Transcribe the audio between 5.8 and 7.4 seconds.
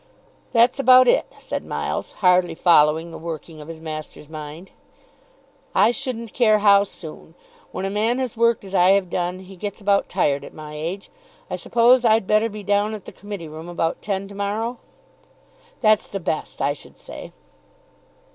shouldn't care how soon.